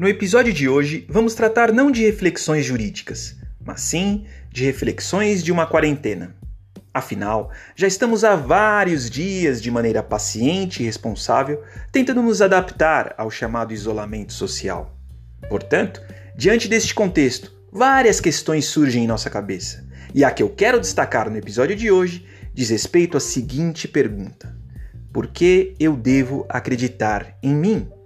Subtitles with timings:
[0.00, 5.52] No episódio de hoje, vamos tratar não de reflexões jurídicas, mas sim de reflexões de
[5.52, 6.34] uma quarentena.
[6.94, 13.30] Afinal, já estamos há vários dias, de maneira paciente e responsável, tentando nos adaptar ao
[13.30, 14.98] chamado isolamento social.
[15.50, 16.00] Portanto,
[16.34, 19.86] diante deste contexto, várias questões surgem em nossa cabeça.
[20.14, 22.24] E a que eu quero destacar no episódio de hoje
[22.54, 24.56] diz respeito à seguinte pergunta:
[25.12, 27.99] Por que eu devo acreditar em mim?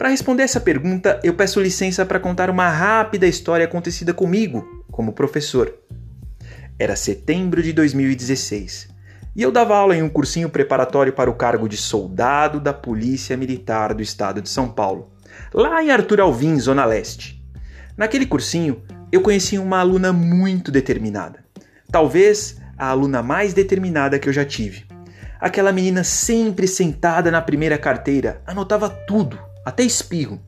[0.00, 5.12] Para responder essa pergunta, eu peço licença para contar uma rápida história acontecida comigo como
[5.12, 5.74] professor.
[6.78, 8.88] Era setembro de 2016
[9.36, 13.36] e eu dava aula em um cursinho preparatório para o cargo de soldado da Polícia
[13.36, 15.12] Militar do Estado de São Paulo,
[15.52, 17.44] lá em Arthur Alvim, Zona Leste.
[17.94, 18.82] Naquele cursinho,
[19.12, 21.44] eu conheci uma aluna muito determinada.
[21.92, 24.86] Talvez a aluna mais determinada que eu já tive.
[25.38, 30.40] Aquela menina sempre sentada na primeira carteira, anotava tudo, até espirro.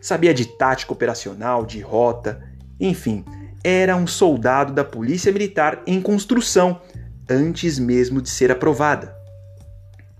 [0.00, 2.42] Sabia de tática operacional, de rota,
[2.78, 3.24] enfim,
[3.62, 6.80] era um soldado da Polícia Militar em construção
[7.28, 9.16] antes mesmo de ser aprovada.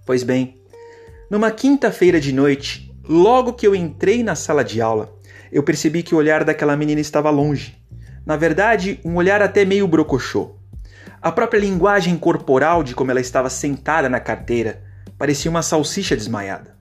[0.07, 0.61] Pois bem,
[1.31, 5.13] numa quinta-feira de noite, logo que eu entrei na sala de aula,
[5.53, 7.77] eu percebi que o olhar daquela menina estava longe.
[8.25, 10.57] Na verdade, um olhar até meio brocochô.
[11.21, 14.83] A própria linguagem corporal de como ela estava sentada na carteira
[15.19, 16.77] parecia uma salsicha desmaiada.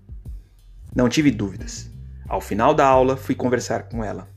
[0.96, 1.90] Não tive dúvidas.
[2.28, 4.28] Ao final da aula, fui conversar com ela.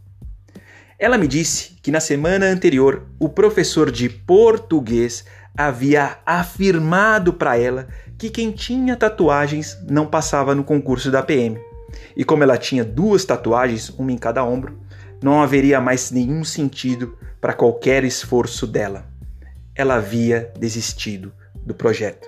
[0.98, 5.24] Ela me disse que na semana anterior o professor de português
[5.56, 7.86] havia afirmado para ela
[8.18, 11.60] que quem tinha tatuagens não passava no concurso da PM.
[12.16, 14.78] E como ela tinha duas tatuagens, uma em cada ombro,
[15.22, 19.06] não haveria mais nenhum sentido para qualquer esforço dela.
[19.74, 22.26] Ela havia desistido do projeto.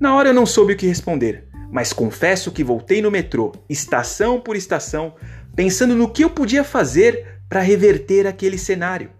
[0.00, 4.40] Na hora eu não soube o que responder, mas confesso que voltei no metrô, estação
[4.40, 5.14] por estação,
[5.54, 9.10] pensando no que eu podia fazer para reverter aquele cenário.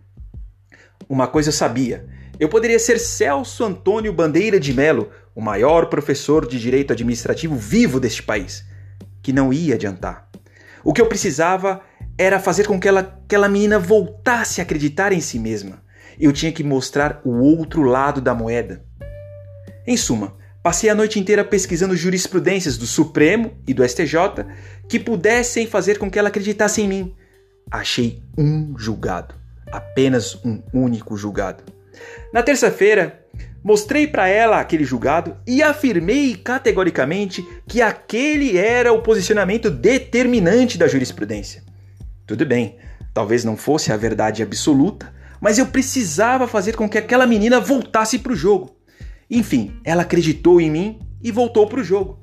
[1.08, 2.06] Uma coisa eu sabia:
[2.38, 7.98] eu poderia ser Celso Antônio Bandeira de Melo, o maior professor de direito administrativo vivo
[7.98, 8.64] deste país,
[9.22, 10.28] que não ia adiantar.
[10.84, 11.82] O que eu precisava
[12.16, 15.82] era fazer com que ela, aquela menina voltasse a acreditar em si mesma.
[16.18, 18.84] Eu tinha que mostrar o outro lado da moeda.
[19.86, 24.44] Em suma, Passei a noite inteira pesquisando jurisprudências do Supremo e do STJ
[24.88, 27.14] que pudessem fazer com que ela acreditasse em mim.
[27.70, 29.34] Achei um julgado,
[29.70, 31.62] apenas um único julgado.
[32.32, 33.24] Na terça-feira,
[33.62, 40.88] mostrei para ela aquele julgado e afirmei categoricamente que aquele era o posicionamento determinante da
[40.88, 41.62] jurisprudência.
[42.26, 42.76] Tudo bem,
[43.14, 48.18] talvez não fosse a verdade absoluta, mas eu precisava fazer com que aquela menina voltasse
[48.18, 48.77] para o jogo.
[49.30, 52.18] Enfim, ela acreditou em mim e voltou para o jogo.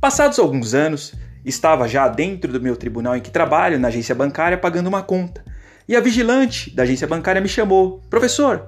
[0.00, 1.14] Passados alguns anos,
[1.44, 5.44] estava já dentro do meu tribunal em que trabalho, na agência bancária, pagando uma conta.
[5.88, 8.66] E a vigilante da agência bancária me chamou: Professor,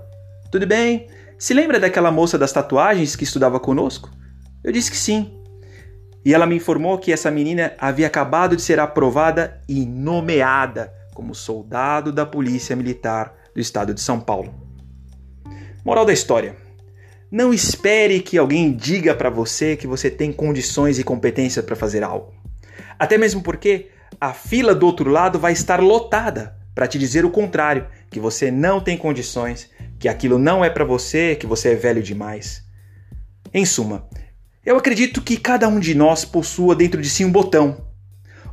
[0.51, 1.09] tudo bem?
[1.39, 4.11] Se lembra daquela moça das tatuagens que estudava conosco?
[4.65, 5.33] Eu disse que sim.
[6.25, 11.35] E ela me informou que essa menina havia acabado de ser aprovada e nomeada como
[11.35, 14.53] soldado da Polícia Militar do Estado de São Paulo.
[15.85, 16.57] Moral da história:
[17.31, 22.03] não espere que alguém diga para você que você tem condições e competência para fazer
[22.03, 22.33] algo.
[22.99, 27.31] Até mesmo porque a fila do outro lado vai estar lotada para te dizer o
[27.31, 31.75] contrário, que você não tem condições, que aquilo não é para você, que você é
[31.75, 32.63] velho demais.
[33.53, 34.07] Em suma,
[34.65, 37.87] eu acredito que cada um de nós possua dentro de si um botão.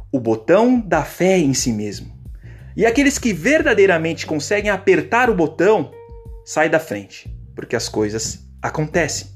[0.09, 2.13] O botão da fé em si mesmo.
[2.77, 5.91] E aqueles que verdadeiramente conseguem apertar o botão,
[6.45, 9.33] sai da frente, porque as coisas acontece.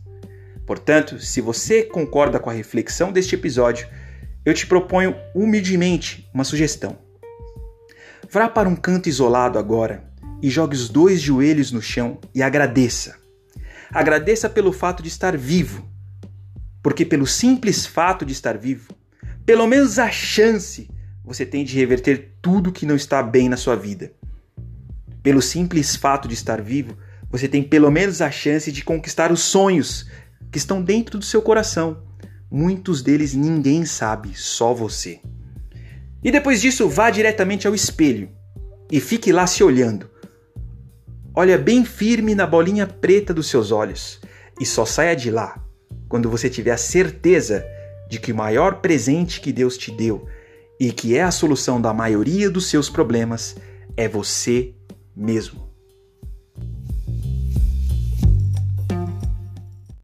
[0.65, 3.87] Portanto, se você concorda com a reflexão deste episódio,
[4.45, 6.97] eu te proponho humildemente uma sugestão.
[8.31, 10.09] Vá para um canto isolado agora
[10.41, 13.17] e jogue os dois joelhos no chão e agradeça.
[13.91, 15.87] Agradeça pelo fato de estar vivo,
[16.81, 18.93] porque pelo simples fato de estar vivo,
[19.45, 20.89] pelo menos a chance
[21.23, 24.13] você tem de reverter tudo que não está bem na sua vida.
[25.21, 26.97] Pelo simples fato de estar vivo,
[27.29, 30.07] você tem pelo menos a chance de conquistar os sonhos
[30.51, 32.03] que estão dentro do seu coração.
[32.49, 35.19] Muitos deles ninguém sabe, só você.
[36.23, 38.29] E depois disso, vá diretamente ao espelho
[38.91, 40.09] e fique lá se olhando.
[41.35, 44.19] Olha bem firme na bolinha preta dos seus olhos
[44.59, 45.63] e só saia de lá
[46.09, 47.65] quando você tiver a certeza
[48.09, 50.25] de que o maior presente que Deus te deu
[50.79, 53.55] e que é a solução da maioria dos seus problemas
[53.95, 54.73] é você
[55.15, 55.66] mesmo.